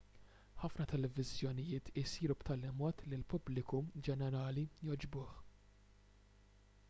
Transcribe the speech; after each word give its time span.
ħafna 0.61 0.85
televiżjonijiet 0.91 1.91
isiru 2.03 2.37
b'tali 2.43 2.71
mod 2.79 3.05
li 3.09 3.15
l-pubbliku 3.19 3.83
ġenerali 4.07 4.63
jogħġbuh 4.89 5.37